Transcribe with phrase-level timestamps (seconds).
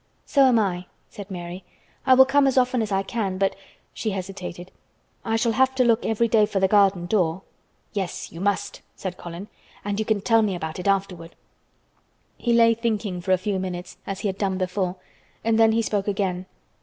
[0.25, 1.63] "So am I," said Mary.
[2.07, 6.27] "I will come as often as I can, but"—she hesitated—"I shall have to look every
[6.27, 7.43] day for the garden door."
[7.93, 9.47] "Yes, you must," said Colin,
[9.85, 11.35] "and you can tell me about it afterward."
[12.39, 14.95] He lay thinking a few minutes, as he had done before,
[15.43, 16.47] and then he spoke again.